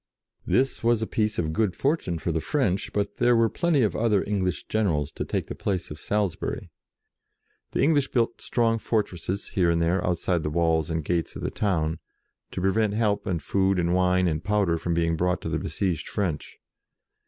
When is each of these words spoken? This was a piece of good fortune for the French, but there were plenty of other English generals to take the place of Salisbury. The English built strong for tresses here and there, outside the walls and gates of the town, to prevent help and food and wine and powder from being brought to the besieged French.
This 0.47 0.83
was 0.83 1.03
a 1.03 1.05
piece 1.05 1.37
of 1.37 1.53
good 1.53 1.75
fortune 1.75 2.17
for 2.17 2.31
the 2.31 2.41
French, 2.41 2.91
but 2.91 3.17
there 3.17 3.35
were 3.35 3.49
plenty 3.51 3.83
of 3.83 3.95
other 3.95 4.23
English 4.25 4.65
generals 4.65 5.11
to 5.11 5.23
take 5.23 5.45
the 5.45 5.53
place 5.53 5.91
of 5.91 5.99
Salisbury. 5.99 6.71
The 7.73 7.83
English 7.83 8.07
built 8.09 8.41
strong 8.41 8.79
for 8.79 9.03
tresses 9.03 9.49
here 9.49 9.69
and 9.69 9.79
there, 9.79 10.03
outside 10.03 10.41
the 10.41 10.49
walls 10.49 10.89
and 10.89 11.05
gates 11.05 11.35
of 11.35 11.43
the 11.43 11.51
town, 11.51 11.99
to 12.49 12.61
prevent 12.61 12.95
help 12.95 13.27
and 13.27 13.43
food 13.43 13.77
and 13.77 13.93
wine 13.93 14.27
and 14.27 14.43
powder 14.43 14.79
from 14.79 14.95
being 14.95 15.15
brought 15.15 15.39
to 15.41 15.49
the 15.49 15.59
besieged 15.59 16.09
French. 16.09 16.57